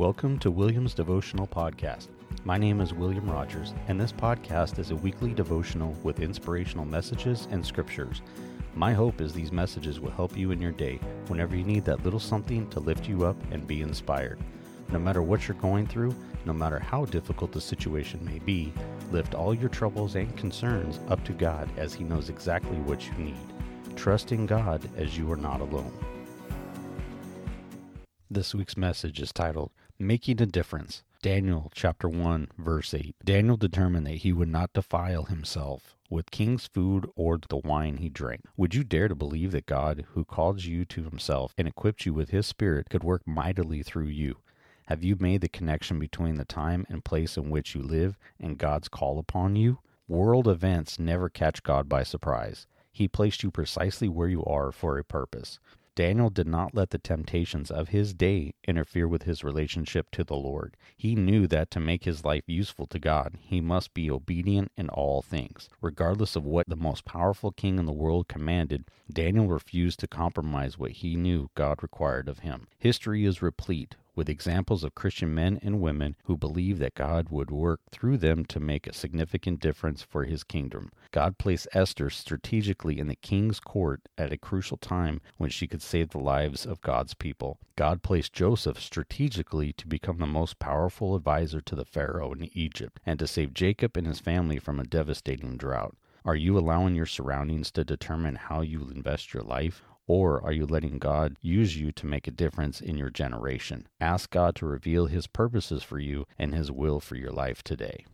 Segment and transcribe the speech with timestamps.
[0.00, 2.08] Welcome to William's Devotional Podcast.
[2.44, 7.46] My name is William Rogers, and this podcast is a weekly devotional with inspirational messages
[7.50, 8.22] and scriptures.
[8.74, 12.02] My hope is these messages will help you in your day whenever you need that
[12.02, 14.40] little something to lift you up and be inspired.
[14.90, 18.72] No matter what you're going through, no matter how difficult the situation may be,
[19.10, 23.12] lift all your troubles and concerns up to God as He knows exactly what you
[23.22, 23.96] need.
[23.96, 25.92] Trust in God as you are not alone.
[28.32, 31.02] This week's message is titled Making a Difference.
[31.20, 33.16] Daniel chapter 1 verse 8.
[33.24, 38.08] Daniel determined that he would not defile himself with king's food or the wine he
[38.08, 38.42] drank.
[38.56, 42.14] Would you dare to believe that God, who called you to himself and equipped you
[42.14, 44.36] with his spirit, could work mightily through you?
[44.86, 48.58] Have you made the connection between the time and place in which you live and
[48.58, 49.80] God's call upon you?
[50.06, 52.68] World events never catch God by surprise.
[52.92, 55.58] He placed you precisely where you are for a purpose.
[56.00, 60.34] Daniel did not let the temptations of his day interfere with his relationship to the
[60.34, 60.78] Lord.
[60.96, 64.88] He knew that to make his life useful to God, he must be obedient in
[64.88, 65.68] all things.
[65.82, 70.78] Regardless of what the most powerful king in the world commanded, Daniel refused to compromise
[70.78, 72.68] what he knew God required of him.
[72.78, 77.50] History is replete with examples of Christian men and women who believed that God would
[77.50, 80.92] work through them to make a significant difference for his kingdom.
[81.10, 85.80] God placed Esther strategically in the king's court at a crucial time when she could
[85.80, 87.56] save the lives of God's people.
[87.76, 93.00] God placed Joseph strategically to become the most powerful advisor to the Pharaoh in Egypt
[93.06, 95.96] and to save Jacob and his family from a devastating drought.
[96.26, 99.82] Are you allowing your surroundings to determine how you invest your life?
[100.06, 103.86] Or are you letting God use you to make a difference in your generation?
[104.00, 108.04] Ask God to reveal His purposes for you and His will for your life today.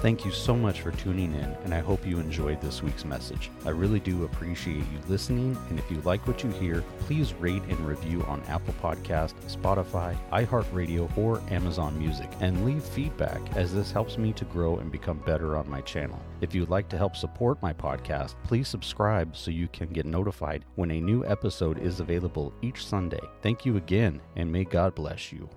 [0.00, 3.50] Thank you so much for tuning in, and I hope you enjoyed this week's message.
[3.64, 7.62] I really do appreciate you listening, and if you like what you hear, please rate
[7.62, 13.90] and review on Apple Podcast, Spotify, iHeartRadio, or Amazon Music, and leave feedback as this
[13.90, 16.20] helps me to grow and become better on my channel.
[16.42, 20.66] If you'd like to help support my podcast, please subscribe so you can get notified
[20.74, 23.20] when a new episode is available each Sunday.
[23.40, 25.48] Thank you again, and may God bless you.